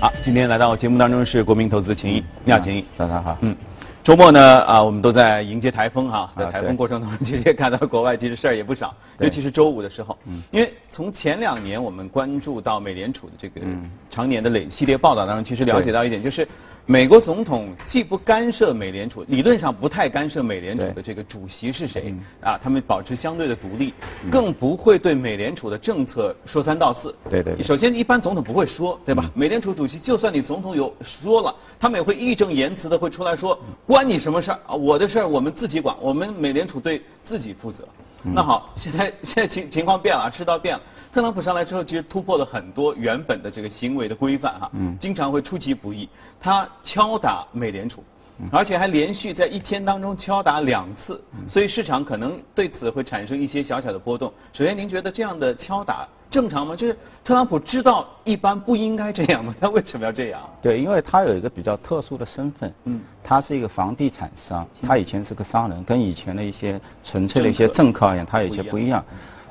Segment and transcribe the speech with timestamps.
[0.00, 3.38] 好，今天来到节目当中是国民投资秦毅，你好，秦毅，早上好。
[3.40, 3.56] 嗯，
[4.02, 10.42] 周末呢啊，我们都在迎接台风哈，在啊台风过程当中，其实也看到国外其实事儿也不少，尤其是周五的时候，嗯。
[10.50, 13.90] 因为从前两年我们关注到美联储的这个嗯。
[14.10, 16.46] 常年的累系列报道当中，其实了解到一点，就是
[16.86, 22.20] 美国总统既不干涉美联储，理论上不太干涉美联储的这个主席是谁嗯。
[22.42, 23.94] 啊，他们保持相对的独立，
[24.30, 27.14] 更不会对美联储的政策说三道四。
[27.30, 27.64] 对对对。
[27.64, 29.30] 首先，一般总统不会说，对吧？
[29.34, 34.60] 美联储主席就算你总统有说了，他们也会义正言辞的会出来说，关你什么事儿？
[34.66, 34.74] 啊？
[34.74, 37.86] 我的事儿我们自己管，我们美联储对自己负责。
[38.22, 40.82] 那好，现在 现在情情况变了啊，世道变了。
[41.12, 46.08] 特朗普上来之后，其实突破了很多原本的这个行为的规范哈，嗯经常会出其不意，
[46.40, 48.02] 他敲打美联储。
[48.50, 54.32] 而且还连续在一天当中敲打两次，所以市场可能对此会产生一些小小的波动。
[54.52, 56.74] 首先，您觉得这样的敲打正常吗？
[56.74, 59.54] 就是特朗普知道一般不应该这样吗？
[59.60, 60.42] 他为什么要这样？
[60.60, 69.04] 对，因为他有一个比较特殊的身份，嗯他是一个房地产商，他以前是个商人，跟以前的一些纯粹的一些政客而言，他有些不一样。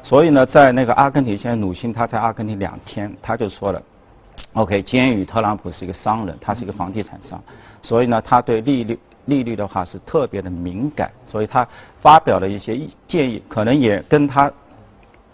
[0.04, 3.82] 所以呢，在那个阿根廷，现在鲁辛他在阿根廷两天，他就说了
[4.54, 7.42] ，OK，鉴于特朗普是一个商人，他是一个房地产商，
[7.82, 11.68] 所以呢，他对利率利率的话是特别的敏感，所以他
[12.02, 14.52] 发表了一些意建议，可能也跟他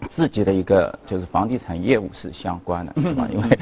[0.08, 3.28] 自己的一个就是房地产业务是相关的， 是吧？
[3.30, 3.58] 因为，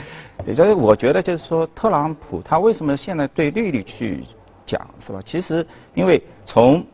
[0.47, 4.22] 也就是我觉得就是说，特朗普他为什么现在对利率去
[4.65, 5.20] 讲，是吧？
[5.25, 6.84] 其实因为从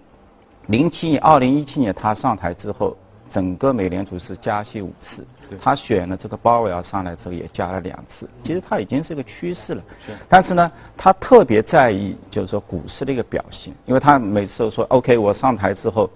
[0.69, 2.97] 零七年、二零一七年他上台之后，
[3.29, 10.13] 整个美联储是加息五次对，他选了这个鲍威尔上来之后也加了两次，其实他已经是个趋势了是。
[10.29, 16.09] 但是呢，他特别在意就是说股市的一个表现，因为他每次都说 OK，我上台之后。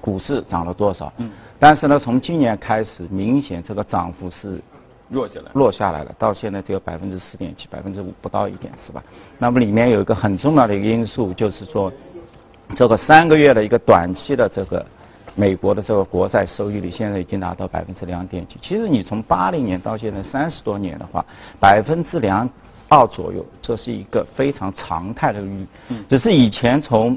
[0.00, 1.12] 股市涨了多少？
[1.16, 4.62] 嗯但是呢，从今年开始，明显这个涨幅是
[5.08, 5.50] 弱下来。
[5.54, 9.02] 落下来了，到现在只有百分之四点七，百分之五不到一点，是吧？
[9.38, 11.92] 那么里面有一个很重要的一个因素，就是说，
[12.76, 14.86] 这个三个月的一个短期的这个
[15.38, 18.56] 美国的这个国债收益率，现在已经达到百分之两点几。
[18.60, 21.24] 其实你从八零年到现在三十多年的话，
[21.60, 22.48] 百分之两
[22.88, 25.64] 二左右，这是一个非常常态的率。
[25.90, 27.16] 嗯只是以前从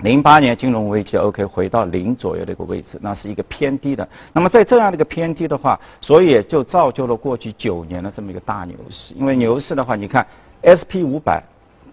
[0.00, 4.06] 零八年金融危机，OK 回到零左右的一个位置，那是一个偏低的。
[4.34, 9.14] 那么在这样的一个偏低的话，所以也就造就了过去九年的这么一个大牛市。
[9.14, 10.24] 因为牛市的话，你看
[10.62, 11.42] SP 五百、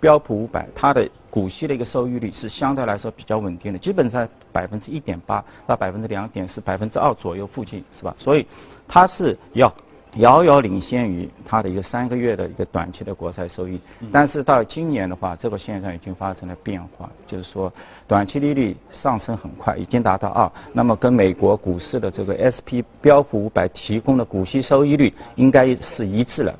[0.01, 8.15] 标普五百，它的股息的一个收益率是相对来说比较稳定的，基本上百分之一点八到百分之两点四、百分之二左右附近，是吧？
[8.17, 8.47] 所以
[8.87, 9.69] 它是要。
[10.17, 13.77] 遥遥领先于它的一个三个月的一个短期的国债收益，
[14.13, 17.69] 但是到今年的话，这个现象已经发生了变化，就是说
[18.07, 26.57] 短期利率上升很快，已经达到二，那么跟美国股市的这个 SP 标普五百提供的股息收益率应该是一致了。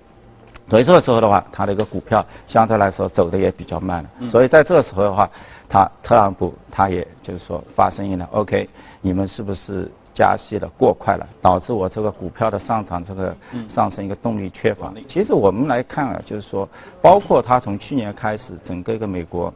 [0.70, 4.30] 所以这个时候的话，它的一个股票相对来说走的也比较慢了。
[4.30, 5.30] 所以在这个时候的话，
[5.70, 8.68] 他特朗普他也就是说发声音了，OK，
[9.02, 13.36] 你们是不是加息的过快了，导致我这个股票的上涨这个
[13.68, 14.92] 上升一个动力缺乏？
[15.08, 16.68] 其实我们来看啊，就是说，
[17.02, 19.54] 包括他从去年开始，整个一个美国。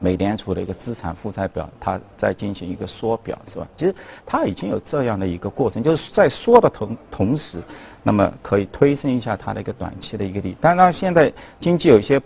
[0.00, 3.66] 美联储的一个资产负债表，它在进行一个缩表，是吧？
[3.76, 3.94] 其实
[4.24, 7.60] 它已经有这样的一个过程，就是在缩的同同时，
[8.04, 10.56] 那么可以推升一下它的一个短期的一个利。
[10.60, 12.22] 当然，现在经济有一些，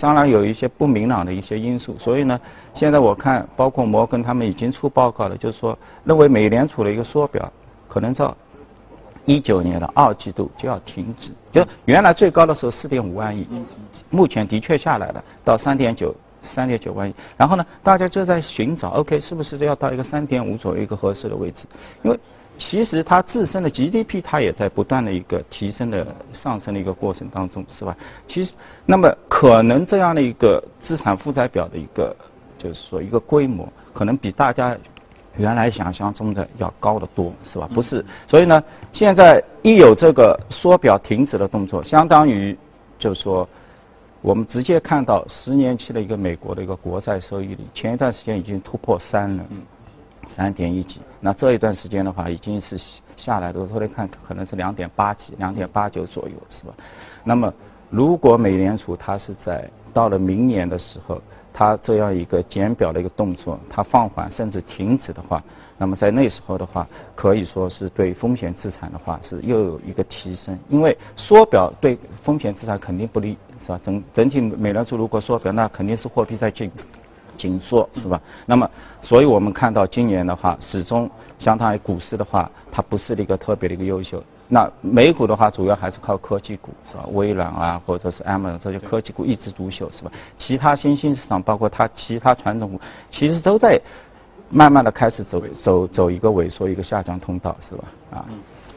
[0.00, 2.40] 当然有一些不明朗的一些因素，所以呢，
[2.74, 7.52] 现在我看包括摩根他们已经出报告了，就是说认为美联储的一个缩表
[7.86, 8.36] 可能到
[9.24, 13.46] 一九年的二季度就要停止，就原来最高的时候四点五万亿，
[14.10, 16.12] 目前的确下来了，到三点九。
[16.46, 21.66] 三点九万亿，然后呢，大家就在寻找，OK，是不是要到一个三点五左右一个合适的位置？
[22.02, 22.18] 因为
[22.58, 27.94] 其实它自身的 GDP 它也在不断的一个提升的上升的一个过程当中，是吧？
[28.26, 28.52] 其实，
[28.86, 32.16] 那么可能这样的一个资产负债表的一个，
[32.56, 34.74] 就是说一个规模，可能比大家
[35.36, 37.68] 原来想象中的要高得多，是吧？
[37.74, 38.62] 不是，所以呢，
[38.92, 42.56] 现在一有这个缩表停止的动作，相当于
[42.98, 43.46] 就是说。
[44.26, 49.44] 我们直接看到十年期的一个美国的一个国债收益率，前一段时间已经突破三了，
[50.26, 51.00] 三点一几。
[51.20, 52.76] 那这一段时间的话，已经是
[53.16, 53.60] 下来的。
[53.60, 56.74] 我昨天看可能是两点八几、两点八九左右，是吧？
[57.22, 57.54] 那么
[57.88, 65.40] 如果美联储它是在到了明年的时候，它这样一个减表的一个动作，它放缓甚至停止的话，
[65.78, 73.80] 那么在那时候的话，可以说是对风险资产的话是又有一个提升，因为缩表对风险资产肯定不利，是吧？
[73.82, 76.70] 整整体美联储如果缩表，那肯定是货币在紧
[77.36, 78.20] 紧缩是吧？
[78.46, 78.68] 那么，
[79.02, 84.22] 所以我们看到今年的话，始终相当于股市的话，它不是一个特别的一个优秀。
[84.48, 87.04] 那美股的话，主要还是靠科技股是吧？
[87.12, 90.10] 微软啊，或者是 Amazon 这些科技股一枝独秀是吧？
[90.38, 92.80] 其他新兴市场，包括它其他传统股，
[93.10, 93.78] 其实都在
[94.50, 97.84] 慢慢的开始走走走一个萎缩、一个下降通道是吧？
[98.10, 98.24] 啊，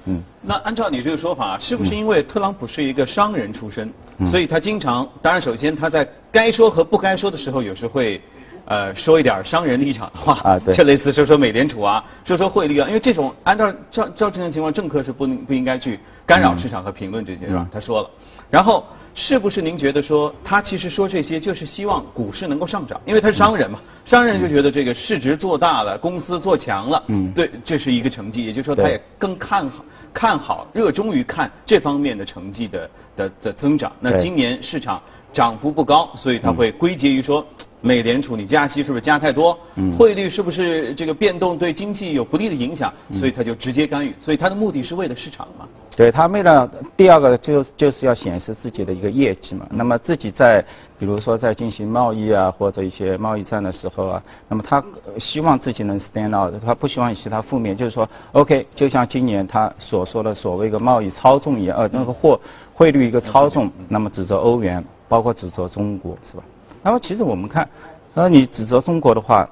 [0.05, 0.21] 嗯。
[0.41, 3.91] 那按照你这个说法，是不是因为特朗普是一个商人出身，
[4.25, 8.21] 所以他经常，当然首先他在该说和不该说的时候，有时会。
[8.65, 17.67] 呃，说一点商人立场的话啊，对，就类似说说美联储啊，说说汇率啊，因为这种按照照照正常情况，政客是不不应该去干扰市场和评论这些是吧？
[17.73, 18.09] 他说了，
[18.49, 22.99] 然后是不是您觉得说他其实说这些就是希望股市能够上涨？
[23.05, 33.91] 因为他是商人嘛，商人就觉得这个市值做大了，公司做强了，嗯，对，这是一个成绩，也就是说他也更看好看好热衷于看这方面的成绩的的的增长。
[33.99, 35.01] 那今年市场
[35.33, 37.45] 涨幅不高，所以他会归结于说。
[37.81, 39.57] 美联储，你加息是不是加太多？
[39.97, 42.93] 汇率是不是这个变动对经济有不利的影响？
[43.13, 44.13] 所以他就直接干预。
[44.21, 45.65] 所以他的目的是为了市场嘛？
[45.95, 49.67] 对他为了第二个就就是要显示自己的一个业绩嘛。
[49.69, 50.63] 那么自己在
[50.97, 54.83] 比如说在进行贸易啊或者一些贸易战的时候啊，那么他
[55.17, 62.39] 希望自己能 stand out，他不希望其他负面，就是说 OK，就像今年他所说的所谓一个贸易操纵一样，呃那个货
[62.73, 66.43] 汇率一个操纵，那么指责欧元，包括指责中国，是吧？
[66.81, 67.67] 那么其实我们看，
[68.13, 69.47] 呃，你指责中国的话，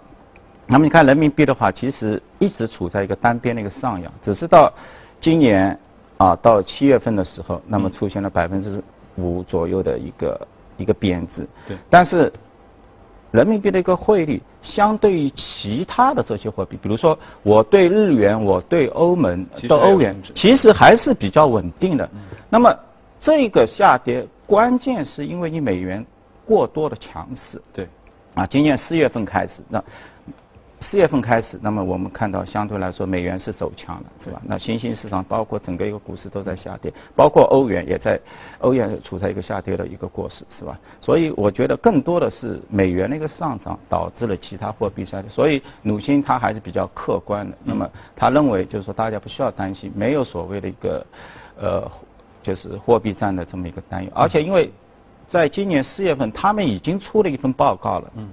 [0.66, 4.72] 那么你看人民币的话，其实一直处在一个单边的一个上扬，只是到
[5.20, 5.78] 今年
[6.18, 8.82] 啊到七月份的时候，那么出现了百分之
[9.16, 10.48] 五左右的一个
[10.78, 11.48] 一个贬值。
[11.68, 11.78] 对。
[11.90, 12.32] 但是
[13.32, 22.10] 人民币的一个汇率，相对于其他的这些货币，比如说我对日元，我对欧盟的欧元，其实还是比较稳定的。
[22.50, 22.74] 那么
[23.20, 26.06] 这个下跌，关键是因为你美元。
[26.48, 27.88] 过多的强势，对，
[28.34, 29.84] 啊，今年四月份开始，那
[30.80, 34.40] 四月份开始，那么我们看到相对来说美元是走强了，是吧？
[34.46, 38.18] 那新兴市场包括整个一个股市都在下跌，包括欧元也在，
[38.60, 40.80] 欧元处在一个下跌的一个过势，是吧？
[41.02, 51.06] 所以我觉得更多的是美元的一个上涨导致了其他货币下跌，所以鲁新他还是比较客观的，那么他认为就是说大家不需要担心，没有所谓的一个
[51.60, 51.92] 呃
[52.44, 54.72] 就是货币战的这么一个担忧，而且因为。
[55.28, 58.12] 在今年四月份，他们已经出了一份报告了。
[58.16, 58.30] 嗯。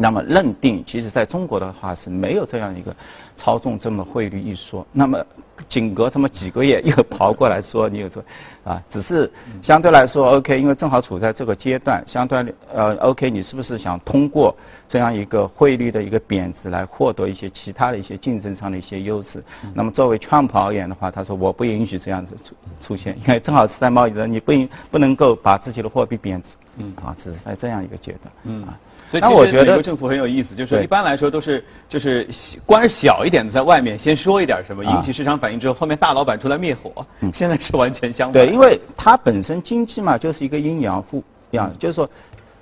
[0.00, 2.94] 那么认定，其实在中国的话是没有这样一个
[3.36, 4.86] 操纵这么汇率一说。
[4.92, 5.20] 那么
[5.68, 8.24] 仅隔这么几个月又跑过来说你有这
[8.62, 9.28] 啊，只是
[9.60, 14.54] 相对来说 OK，因为正好处在这个阶段，相对呃 OK，你是不是想通过
[14.88, 19.42] 这样一个汇率的一个贬值来获得一些其他的一些竞争上的一些优势？
[19.74, 24.52] 那么作为川普而言的话，他说我不允许这样子出出现，因为正好是在贸易的，你不
[24.92, 26.50] 不能够把自己的货币贬值。
[26.76, 26.94] 嗯。
[27.02, 28.32] 啊，只是在这样一个阶段。
[28.44, 28.62] 嗯。
[28.62, 28.78] 啊。
[29.08, 32.28] 所以其实美国政府很有意思，就是一般来说都是就是
[32.66, 37.06] 官小一点的在外面先说一点什么，引起市场反应之后，后面大老板出来灭火。
[37.32, 38.44] 现在是完全相反。
[38.44, 42.08] 对，因为它本身经济嘛就是一个阴阳负样，就是说，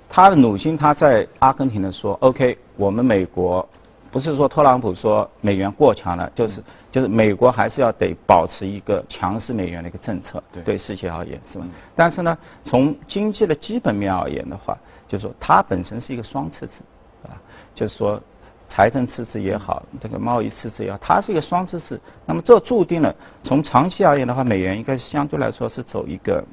[0.09, 3.67] 他的努心他在阿根廷的说，OK，我们美国
[4.09, 11.65] 不是说特朗普说美元过强了，就是就是美国还是要得保持一个强势美元的一个政策，对世界而言是吧？
[11.93, 14.77] 但是呢，从经济的基本面而言的话。
[15.07, 16.83] 就是说，它本身是一个双赤字，
[17.23, 17.31] 啊，
[17.73, 18.21] 就是说，
[18.67, 21.99] 财政赤字也好，这个贸易赤字也好，它是一个双赤字。
[22.25, 26.43] 那么这注定了，从长期而言的话，美元应该相对来说是走一个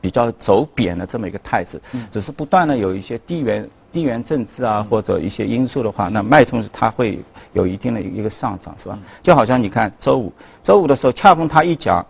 [0.00, 1.80] 比较走贬的这么一个态势。
[2.12, 7.18] 只是不断的有一些地缘地缘政治啊，或者一些因素的话，那脉冲它会
[7.52, 8.98] 有一定的一个上涨，是吧？
[9.22, 12.06] 就好像你看周五，周五的时候，恰逢他一讲。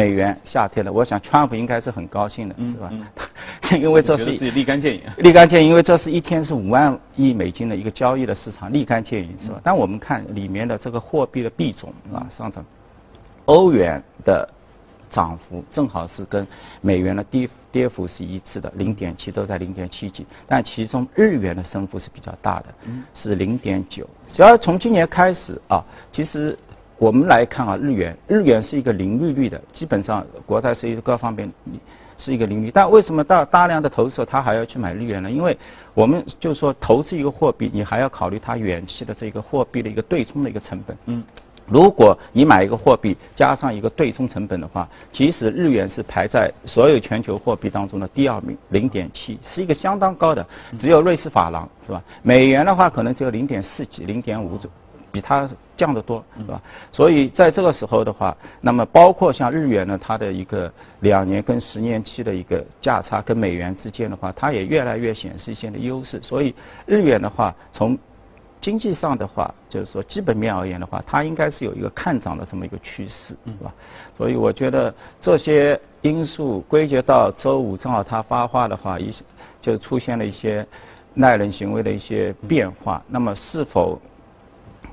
[0.00, 2.90] 美元下跌了，我想川普应该是很高兴的，是吧？
[3.76, 5.02] 因为这是自己立竿见影。
[5.18, 9.60] 立竿见影，因为这是一天是五万亿美金的一个交易的市场，立竿见影，是吧？
[9.62, 12.64] 但我们看里面的这个货币的币种啊上涨，
[13.44, 14.48] 欧元的
[15.10, 16.46] 涨幅正好是跟
[16.80, 22.66] 美元的跌跌幅是一致的，零点七都在零点七几，但其中日元的升幅是比较大的，
[23.12, 24.08] 是零点九。
[24.26, 26.58] 主要从今年开始啊，其实。
[27.00, 31.50] 我们来看啊，日元，日元是一个零利率的，基本上国债是一个各方面
[32.18, 32.70] 是一个零利率。
[32.70, 35.30] 但为什么大大量的投资者他还要去买日元呢？
[35.30, 35.56] 因为
[35.94, 40.94] 我们就说投资一个货币，你还要考虑它远期的这个货币的一个对冲的一个成本。
[41.06, 41.24] 嗯，
[41.66, 50.46] 如果你买一个货币加上一个对冲成本的话，其实日元是排在所有全球货币当中的第二名，零点七，是一个相当高的，
[50.78, 52.02] 只有瑞士法郎是吧？
[52.22, 54.70] 美元的话可能只有零点四几、零点五左。
[55.10, 56.60] 比它降得多，是吧？
[56.92, 66.20] 所以在这个时候的话，那么包括像日元呢，它的一个两年跟十年期的一个价差跟美元之间的话，它也越来越显示一些的优势。
[66.22, 66.54] 所以
[66.86, 67.98] 日元的话，从
[68.60, 73.72] 经济上的话，就是说基本面而言的话，它应该是有一个看涨的这么一个趋势，是吧？
[74.16, 79.10] 所以我觉得这些因素归结到周五正好它发话的话，一
[79.62, 80.66] 就出现了一些
[81.14, 83.02] 耐人寻味的一些变化。
[83.08, 83.98] 那么是否？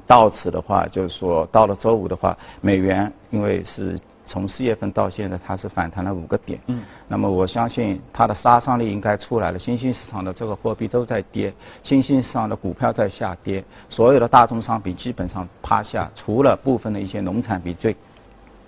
[0.07, 6.57] 到此的话，就是说到了周五的话，美元因为是从四月份到现在，它是反弹了五个点。
[6.67, 6.81] 嗯。
[7.09, 9.59] 那么我相信它的杀伤力应该出来了。
[9.59, 17.95] 新兴市场的这个货币都在跌，新兴市场的股票在下跌，所有的大宗商品基本上趴下，除了部分的一些农产品，最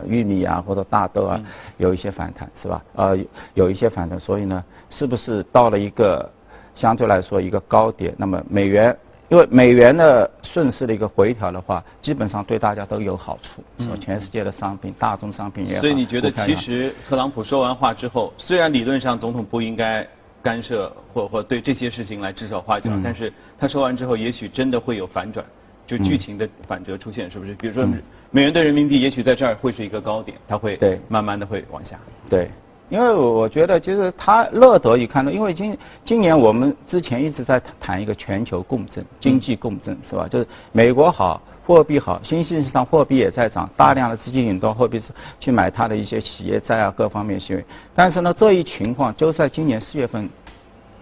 [0.05, 1.41] 玉米啊或者大豆啊
[1.77, 2.83] 有一些反弹，是吧？
[2.95, 3.17] 呃，
[3.53, 6.29] 有一些反弹，所以呢，是不是到了一个
[6.75, 8.13] 相对来说一个高点？
[8.17, 8.93] 那么美元。
[9.29, 13.95] 因为美元的顺势的一个回调的话，基本上对大家都有好处，是吧？
[13.99, 15.81] 全世界的商品，大宗商品也好。
[15.81, 20.05] 所以你觉得，其实特朗普说完话之后，虽然理论上总统不应该
[20.41, 25.45] 干涉或或对这些事情来指手画脚，但是他说完之后，也许真的会有反转，
[25.85, 27.53] 就剧情的反折出现，是不是？
[27.53, 27.87] 比如说，
[28.31, 31.99] 美元对人民币也许在这儿会是一个高点，它会慢慢的会往下。
[32.27, 32.49] 对。
[32.89, 40.27] 因为我觉得，就是他乐得一看到，因为今今年我们之前一直在谈一个全球共振、经济共振，是吧？
[40.27, 47.63] 就是美国好，货币好，新兴市场货币也在涨，大量的资金引到货币是去买它的一些企业债啊，各方面行为。
[47.93, 50.27] 但是呢，这一情况就在今年四月份，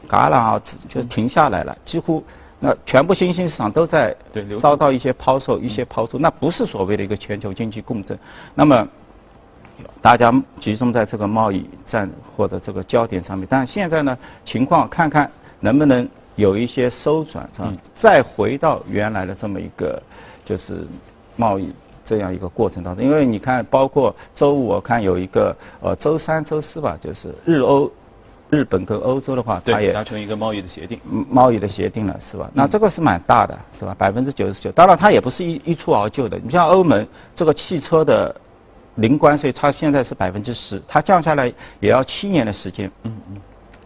[0.09, 2.21] 戛然而止，就停下来了，几乎
[2.59, 4.13] 那全部新兴市场都在
[4.59, 8.19] 遭到一些抛售、一些抛出，那不是所谓的一个全球经济共振。
[8.53, 8.85] 那么。
[10.01, 15.29] 大家集中在这个贸易战或者这个焦点上面，但现在呢，情况看看
[15.59, 17.73] 能不能有一些收转，是吧？
[17.95, 20.01] 再回到原来的这么一个
[20.45, 20.87] 就是
[21.35, 21.73] 贸易
[22.05, 23.03] 这样一个过程当中。
[23.03, 27.91] 因为你看，包括周五我看有一个呃周三、周四吧，就是日欧
[28.49, 32.49] 日本跟欧洲的话，它也达成一个贸易的协定，贸易的协定了，是吧？
[32.53, 33.93] 那这个是蛮大的，是吧？
[33.97, 34.71] 百分之九十九。
[34.71, 36.39] 当然，它也不是一一蹴而就的。
[36.39, 37.05] 你像欧盟
[37.35, 38.33] 这个汽车的。
[38.97, 42.91] 零关税，它现在是百分之十，它降下来也要七年的时间。
[43.03, 43.37] 嗯嗯。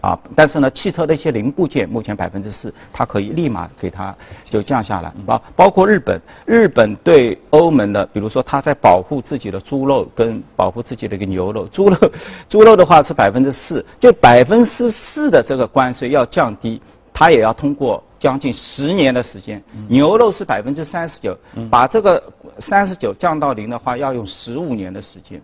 [0.01, 4.11] 啊，但是呢，汽车的一些零部件目前百分之四，它可以立马给它
[4.43, 5.13] 就降下来。
[5.27, 11.95] 包，包括日本，日本对欧盟的，比如说它在保护自己的猪肉跟保护自己的一个牛肉，猪肉，
[12.49, 16.81] 猪肉的话是百分之四，就百分之四的这个关税要降低。
[17.13, 21.35] 它也要通过将近十年的时间，牛肉是百分之三十九，
[21.71, 22.21] 把这个
[22.59, 25.41] 三十九降到零的话，要用十五年的时间，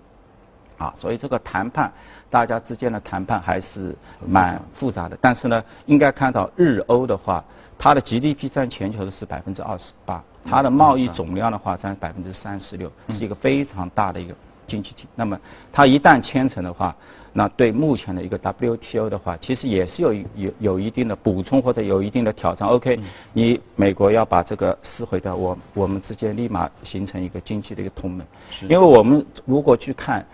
[0.77, 1.91] 啊，所以这个谈判，
[2.29, 5.17] 大家之间的谈判还是蛮复杂的。
[5.19, 7.43] 但是呢，应该看到日欧的话，
[7.79, 14.35] 它的 GDP 占全球的是百分之二十八，它的贸易总量的话占百分之三十六，是一个非常大的一个
[14.67, 15.07] 经济体。
[15.15, 15.35] 那么
[15.73, 16.95] 它一旦签成的话，
[17.37, 22.67] 那对目前的一个 WTO 的话，其实也是有有有一定的补充或者有一定的挑战。
[22.67, 22.99] OK，
[23.31, 28.25] 你美国要把这个撕毁掉，我我们之间立马形成一个经济的一个同盟。
[28.63, 30.25] 因为我们如果去看，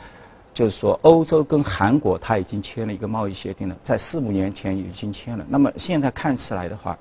[0.54, 5.46] 就是说欧洲跟韩国它已经签了一个贸易协定了，在四五年前已经签了。
[5.50, 6.98] 那么现在看起来的话，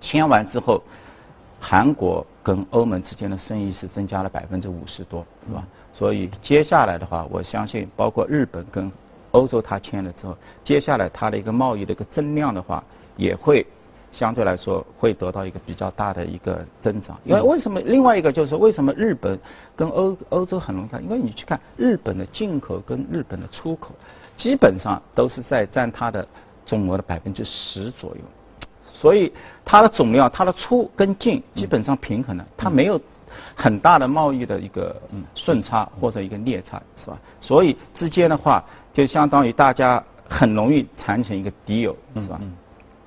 [0.00, 0.80] 签完之后，
[1.58, 5.66] 韩国跟欧盟之间的生意是增加了百分之五十多，是吧？
[5.92, 8.88] 所以接下来的话，我相信包括日本跟
[9.32, 12.82] 欧洲它签了之后，接下来它的一个贸易的一个增量的话，
[13.16, 13.66] 也会
[14.10, 17.18] 相对来说会得到一个比较大的一个增长。
[17.24, 17.80] 因为为什么？
[17.80, 19.38] 另外一个就是为什么日本
[19.76, 21.04] 跟欧欧洲很容易？
[21.04, 23.94] 因为你去看日本的进口跟日本的出口，
[24.36, 26.26] 基本上都是在占它的
[26.64, 28.22] 总额的百分之十左右，
[28.84, 29.32] 所以
[29.64, 33.00] 它的总量、它的出跟进基本上平衡了，它没有。
[33.54, 35.00] 很大的贸易的一个
[35.34, 37.16] 顺差或者一个逆差，是吧？
[37.40, 38.64] 所以之间的话，
[38.98, 42.40] 就相当于大家很容易产生一个敌友，是吧？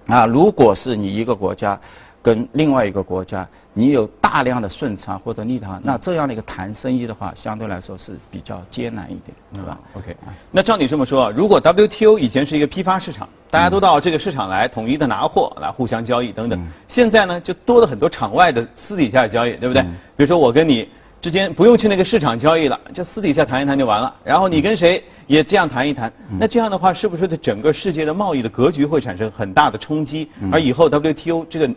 [0.08, 1.78] 啊，如果是你一个国家
[2.22, 3.46] 跟另外一个国家。
[3.74, 10.14] 你有大量的顺差或者逆差，那这样的一个谈生意的话，相对来说是比较艰难一点，对吧？OK，
[10.52, 19.82] 那照你这么说，如果 WTO 以前是一个批发市场，大家都到这个市场来统一的拿货，来互相交易等等，现在呢就多了很多场外的私底下的交易，对不对？
[20.18, 20.90] 比如说我跟你
[21.22, 30.28] 之间不用去那个市场交易了，就私底下谈一谈就完了，然后你跟谁也这样谈一谈，那这样的话是不是对整个世界的贸易的格局会产生很大的冲击？
[30.52, 31.70] 而以后 WTO 这个。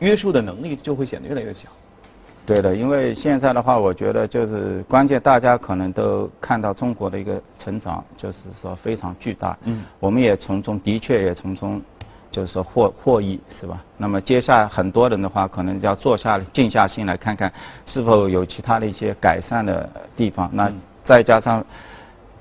[0.00, 1.68] 约束的能力就会显得越来越小。
[2.46, 9.58] 对的，因为现在的话，我觉得就是关键，大家可能都看到中国的一个成长，就是说非常巨大。
[9.64, 9.82] 嗯。
[9.98, 11.82] 我们也从中的确也从中
[12.30, 13.82] 就是说获获益是吧？
[13.96, 17.52] 那么接下来很多人的话，可能要坐下来静下心来看看，
[17.86, 20.50] 是否有其他的一些改善的地方。
[20.52, 20.72] 那
[21.04, 21.64] 再加上，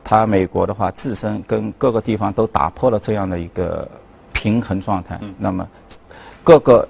[0.04, 3.90] 他美国的话自身跟各个地方都打破了这样的一个
[4.34, 5.68] 平衡状态，那么
[6.44, 6.88] 各个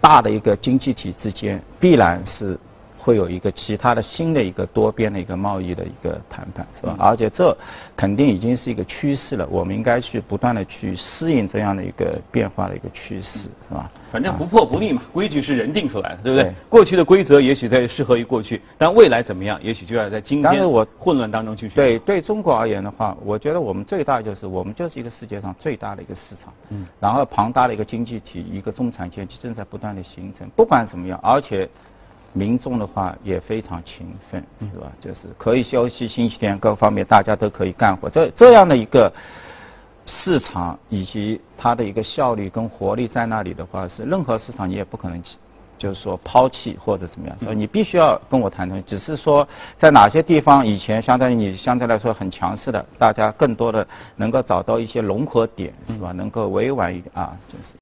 [0.00, 2.58] 大的一个经济体之间必然是。
[3.06, 6.96] 会有一个其他的新的一个多边的一个贸易的一个谈判，是吧？
[6.98, 7.56] 而且这
[7.96, 13.88] 肯定已经是一个趋势了，我们应该去不断的去适应这样的一个变化的一个趋势，是吧？
[14.10, 16.52] 反正不破不立嘛，规矩是人定出来的，对不对？
[16.68, 21.68] 过去的规则也许在适合于过去，但未来怎么样，也许就要在今天我混乱当中去。
[21.68, 31.68] 对对中国而言的话，我觉得我们最大就是我们就是一个世界上最大的一个市场，嗯，然后庞大的一个经济体，一个中产阶级正在不断的形成，不管怎么样，而且。
[32.36, 34.92] 民众的话也非常勤奋，是吧？
[35.00, 38.10] 就是可以休息，星期天各方面大家都可以干活。
[38.10, 39.10] 这这样的一个
[40.04, 45.22] 市场以及它的一个效率跟活力在那里的话，是任何市场你也不可能，
[45.78, 47.38] 就是说抛弃或者怎么样。
[47.38, 56.12] 所以你必须要跟我谈谈，只是说在哪些地方以前相当于你相对来说很强势的，大家更多的能够找到一些融合点，是吧？
[56.12, 57.70] 能够委婉一点啊，就是。